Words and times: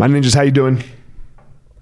My 0.00 0.08
ninjas, 0.08 0.34
how 0.34 0.40
you 0.40 0.50
doing? 0.50 0.82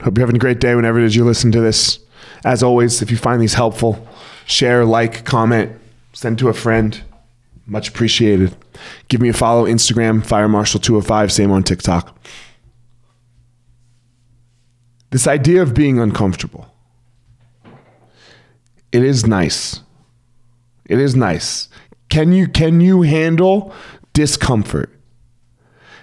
Hope 0.02 0.18
you're 0.18 0.26
having 0.26 0.34
a 0.34 0.40
great 0.40 0.58
day 0.58 0.74
whenever 0.74 0.98
it 0.98 1.04
is 1.04 1.14
you 1.14 1.24
listen 1.24 1.52
to 1.52 1.60
this. 1.60 2.00
As 2.44 2.64
always, 2.64 3.00
if 3.00 3.12
you 3.12 3.16
find 3.16 3.40
these 3.40 3.54
helpful, 3.54 4.08
share, 4.44 4.84
like, 4.84 5.24
comment, 5.24 5.70
send 6.14 6.36
to 6.40 6.48
a 6.48 6.52
friend. 6.52 7.00
Much 7.64 7.90
appreciated. 7.90 8.56
Give 9.06 9.20
me 9.20 9.28
a 9.28 9.32
follow 9.32 9.66
Instagram, 9.66 10.26
Fire 10.26 10.48
Marshal 10.48 10.80
205, 10.80 11.30
same 11.30 11.52
on 11.52 11.62
TikTok. 11.62 12.18
This 15.10 15.28
idea 15.28 15.62
of 15.62 15.72
being 15.72 16.00
uncomfortable. 16.00 16.66
It 18.90 19.04
is 19.04 19.28
nice. 19.28 19.78
It 20.86 20.98
is 20.98 21.14
nice. 21.14 21.68
Can 22.08 22.32
you 22.32 22.48
can 22.48 22.80
you 22.80 23.02
handle 23.02 23.72
discomfort? 24.12 24.97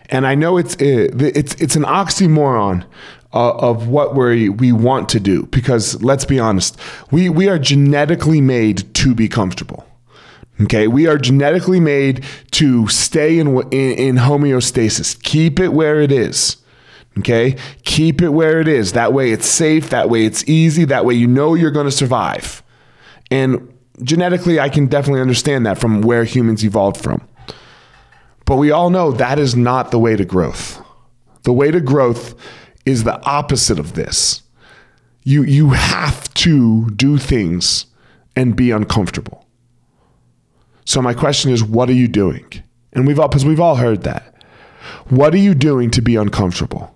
And 0.09 0.27
I 0.27 0.35
know 0.35 0.57
it's 0.57 0.75
it's 0.79 1.55
it's 1.55 1.75
an 1.75 1.83
oxymoron 1.83 2.85
uh, 3.33 3.55
of 3.57 3.87
what 3.87 4.15
we 4.15 4.49
we 4.49 4.71
want 4.71 5.09
to 5.09 5.19
do 5.19 5.45
because 5.47 6.01
let's 6.01 6.25
be 6.25 6.39
honest, 6.39 6.77
we 7.11 7.29
we 7.29 7.49
are 7.49 7.59
genetically 7.59 8.41
made 8.41 8.93
to 8.95 9.13
be 9.13 9.27
comfortable. 9.27 9.85
Okay, 10.61 10.87
we 10.87 11.05
are 11.05 11.17
genetically 11.17 11.81
made 11.81 12.23
to 12.51 12.87
stay 12.87 13.39
in, 13.39 13.57
in, 13.73 13.91
in 13.97 14.15
homeostasis. 14.15 15.21
Keep 15.21 15.59
it 15.59 15.73
where 15.73 15.99
it 15.99 16.13
is. 16.13 16.57
Okay, 17.17 17.57
keep 17.83 18.21
it 18.21 18.29
where 18.29 18.61
it 18.61 18.67
is. 18.67 18.93
That 18.93 19.11
way 19.11 19.31
it's 19.31 19.47
safe. 19.47 19.89
That 19.89 20.09
way 20.09 20.25
it's 20.25 20.47
easy. 20.47 20.85
That 20.85 21.03
way 21.03 21.13
you 21.13 21.27
know 21.27 21.55
you're 21.55 21.71
going 21.71 21.87
to 21.87 21.91
survive. 21.91 22.63
And 23.29 23.73
genetically, 24.01 24.59
I 24.59 24.69
can 24.69 24.87
definitely 24.87 25.21
understand 25.21 25.65
that 25.65 25.77
from 25.77 26.01
where 26.01 26.23
humans 26.23 26.63
evolved 26.63 27.01
from. 27.01 27.27
But 28.45 28.57
we 28.57 28.71
all 28.71 28.91
know 28.91 29.11
that 29.11 29.39
is 29.39 29.55
not 29.55 29.91
the 29.91 29.99
way 29.99 30.15
to 30.15 30.23
growth. 30.23 30.81
The 31.43 31.53
way 31.53 31.71
to 31.71 31.81
growth 31.81 32.35
is 32.85 33.03
the 33.03 33.21
opposite 33.23 33.79
of 33.79 33.93
this. 33.93 34.43
You, 35.23 35.43
you 35.43 35.71
have 35.71 36.31
to 36.35 36.89
do 36.91 37.17
things 37.17 37.87
and 38.35 38.55
be 38.55 38.69
uncomfortable. 38.69 39.47
So 40.85 41.01
my 41.01 41.15
question 41.15 41.51
is, 41.51 41.63
what 41.63 41.89
are 41.89 41.93
you 41.93 42.07
doing? 42.07 42.45
And 42.93 43.07
we've 43.07 43.19
all, 43.19 43.27
because 43.27 43.45
we've 43.45 43.59
all 43.59 43.75
heard 43.75 44.03
that. 44.03 44.35
What 45.09 45.33
are 45.33 45.39
you 45.39 45.55
doing 45.55 45.89
to 45.91 46.01
be 46.01 46.15
uncomfortable? 46.15 46.95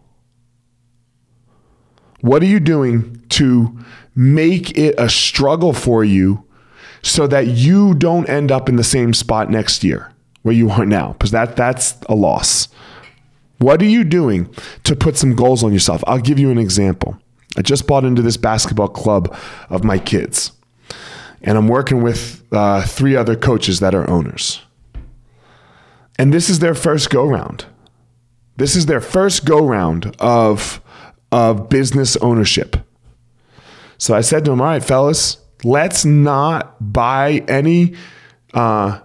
What 2.22 2.44
are 2.44 2.48
you 2.48 2.60
doing 2.60 3.24
to 3.30 3.80
make 4.16 4.78
it 4.78 4.94
a 5.00 5.10
struggle 5.10 5.74
for 5.74 6.04
you 6.04 6.46
so 7.02 7.26
that 7.28 7.48
you 7.48 7.96
don't 7.96 8.30
end 8.30 8.52
up 8.52 8.70
in 8.70 8.76
the 8.76 8.84
same 8.84 9.14
spot 9.14 9.50
next 9.50 9.84
year 9.84 10.14
where 10.42 10.56
you 10.56 10.70
are 10.70 10.86
now? 10.86 11.14
Because 11.14 11.32
that, 11.32 11.56
that's 11.56 11.96
a 12.08 12.16
loss. 12.16 12.68
What 13.60 13.82
are 13.82 13.86
you 13.86 14.04
doing 14.04 14.54
to 14.86 14.96
put 14.96 15.18
some 15.18 15.36
goals 15.36 15.64
on 15.64 15.74
yourself? 15.74 16.04
I'll 16.08 16.20
give 16.20 16.40
you 16.40 16.50
an 16.50 16.58
example. 16.58 17.18
I 17.58 17.62
just 17.62 17.88
bought 17.88 18.06
into 18.06 18.22
this 18.22 18.38
basketball 18.38 18.88
club 18.88 19.36
of 19.70 19.84
my 19.84 20.00
kids, 20.00 20.54
and 21.42 21.58
I'm 21.58 21.68
working 21.68 22.02
with 22.02 22.44
uh, 22.54 22.84
three 22.84 23.16
other 23.16 23.36
coaches 23.36 23.80
that 23.82 23.94
are 23.94 24.10
owners. 24.10 24.62
And 26.18 26.34
this 26.34 26.50
is 26.50 26.60
their 26.60 26.76
first 26.76 27.10
go 27.10 27.26
round. 27.26 27.66
This 28.56 28.76
is 28.76 28.86
their 28.86 29.02
first 29.02 29.46
go 29.46 29.66
round 29.66 30.16
of, 30.20 30.82
of 31.32 31.70
business 31.70 32.18
ownership. 32.18 32.78
So 33.98 34.14
I 34.14 34.22
said 34.22 34.46
to 34.46 34.52
them, 34.52 34.62
All 34.62 34.68
right, 34.68 34.84
fellas, 34.84 35.38
let's 35.64 36.06
not 36.06 36.76
buy 36.94 37.44
any 37.48 37.96
uh, 38.54 39.00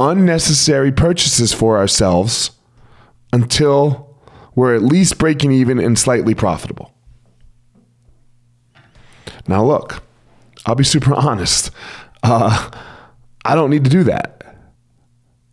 unnecessary 0.00 0.90
purchases 0.90 1.52
for 1.52 1.76
ourselves 1.76 2.50
until 3.32 4.16
we're 4.54 4.74
at 4.74 4.82
least 4.82 5.18
breaking 5.18 5.52
even 5.52 5.78
and 5.78 5.98
slightly 5.98 6.34
profitable. 6.34 6.92
Now, 9.46 9.64
look, 9.64 10.02
I'll 10.66 10.74
be 10.74 10.84
super 10.84 11.14
honest. 11.16 11.70
Uh, 12.22 12.70
I 13.44 13.54
don't 13.54 13.70
need 13.70 13.84
to 13.84 13.90
do 13.90 14.02
that. 14.04 14.36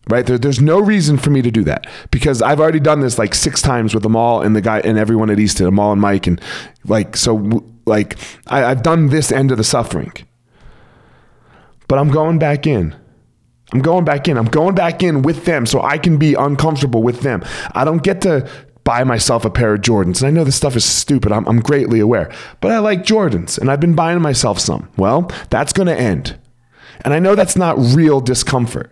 Right 0.10 0.26
there, 0.26 0.38
there's 0.38 0.62
no 0.62 0.80
reason 0.80 1.18
for 1.18 1.32
me 1.32 1.42
to 1.42 1.52
do 1.52 1.66
that 1.66 1.86
because 2.12 2.42
I've 2.42 2.62
already 2.62 2.80
done 2.80 3.02
this 3.02 3.20
like 3.20 3.36
six 3.36 3.62
times 3.62 3.94
with 3.94 4.04
them 4.04 4.16
all 4.16 4.42
and 4.42 4.56
the 4.56 4.62
guy 4.62 4.80
and 4.80 4.98
everyone 4.98 5.30
at 5.30 5.38
Easton, 5.38 5.68
Amal 5.68 5.92
and 5.92 6.00
Mike, 6.00 6.28
and 6.28 6.40
like 6.86 7.18
so, 7.18 7.62
like 7.86 8.18
I, 8.48 8.64
I've 8.64 8.84
done 8.84 9.08
this 9.08 9.34
end 9.34 9.52
of 9.52 9.58
the 9.58 9.66
suffering. 9.66 10.14
But 11.90 12.00
I'm 12.00 12.10
going 12.10 12.40
back 12.40 12.66
in. 12.66 12.96
I'm 13.74 13.80
going 13.80 14.06
back 14.06 14.28
in. 14.28 14.38
I'm 14.38 14.46
going 14.46 14.76
back 14.76 15.04
in 15.04 15.22
with 15.22 15.46
them 15.46 15.66
so 15.66 15.82
I 15.82 15.98
can 15.98 16.18
be 16.18 16.34
uncomfortable 16.36 17.04
with 17.04 17.22
them. 17.22 17.44
I 17.74 17.84
don't 17.84 18.02
get 18.02 18.22
to 18.22 18.50
buy 18.84 19.04
myself 19.04 19.44
a 19.44 19.50
pair 19.50 19.74
of 19.74 19.82
Jordans. 19.82 20.22
And 20.22 20.28
I 20.28 20.32
know 20.32 20.46
this 20.46 20.56
stuff 20.56 20.78
is 20.78 20.86
stupid. 20.86 21.34
I'm, 21.34 21.46
I'm 21.46 21.60
greatly 21.60 22.00
aware. 22.00 22.32
But 22.62 22.72
I 22.72 22.80
like 22.80 23.04
Jordans 23.04 23.60
and 23.60 23.70
I've 23.70 23.82
been 23.82 23.96
buying 23.96 24.22
myself 24.22 24.60
some. 24.60 24.90
Well, 24.96 25.30
that's 25.50 25.74
going 25.74 25.88
to 25.88 26.00
end. 26.00 26.40
And 27.02 27.14
I 27.14 27.20
know 27.20 27.36
that's 27.36 27.58
not 27.58 27.78
real 27.78 28.22
discomfort. 28.22 28.92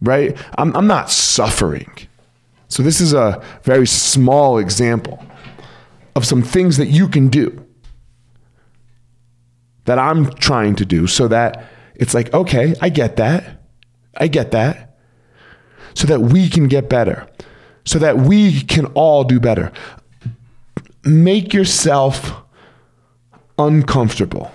Right? 0.00 0.34
I'm, 0.56 0.74
I'm 0.74 0.86
not 0.86 1.10
suffering. 1.10 1.90
So 2.68 2.82
this 2.82 3.00
is 3.02 3.12
a 3.12 3.44
very 3.64 3.86
small 3.86 4.56
example 4.56 5.22
of 6.16 6.24
some 6.24 6.42
things 6.42 6.78
that 6.78 6.86
you 6.86 7.06
can 7.06 7.28
do 7.28 7.66
that 9.84 9.98
I'm 9.98 10.32
trying 10.34 10.74
to 10.76 10.86
do 10.86 11.06
so 11.06 11.28
that 11.28 11.66
it's 11.98 12.14
like, 12.14 12.32
okay, 12.32 12.74
I 12.80 12.88
get 12.88 13.16
that. 13.16 13.62
I 14.16 14.28
get 14.28 14.52
that. 14.52 14.96
So 15.94 16.06
that 16.06 16.20
we 16.20 16.48
can 16.48 16.68
get 16.68 16.88
better, 16.88 17.28
so 17.84 17.98
that 17.98 18.18
we 18.18 18.60
can 18.62 18.86
all 18.86 19.24
do 19.24 19.40
better. 19.40 19.72
Make 21.04 21.52
yourself 21.52 22.32
uncomfortable. 23.58 24.52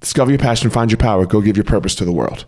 Discover 0.00 0.30
your 0.30 0.38
passion, 0.38 0.70
find 0.70 0.90
your 0.90 0.98
power, 0.98 1.26
go 1.26 1.42
give 1.42 1.56
your 1.56 1.64
purpose 1.64 1.94
to 1.96 2.04
the 2.04 2.12
world. 2.12 2.46